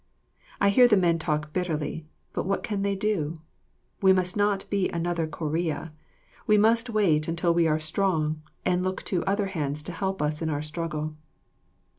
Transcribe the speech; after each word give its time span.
I 0.59 0.69
hear 0.69 0.87
the 0.87 0.97
men 0.97 1.19
talk 1.19 1.53
bitterly; 1.53 2.07
but 2.33 2.47
what 2.47 2.63
can 2.63 2.81
they 2.81 2.95
do. 2.95 3.35
We 4.01 4.13
must 4.13 4.35
not 4.35 4.67
be 4.71 4.89
another 4.89 5.27
Corea; 5.27 5.93
we 6.47 6.57
must 6.57 6.89
wait 6.89 7.27
until 7.27 7.53
we 7.53 7.67
are 7.67 7.77
strong, 7.77 8.41
and 8.65 8.81
look 8.81 9.03
to 9.03 9.23
other 9.25 9.45
hands 9.53 9.83
to 9.83 9.91
help 9.91 10.19
us 10.23 10.41
in 10.41 10.49
our 10.49 10.63
struggle. 10.63 11.15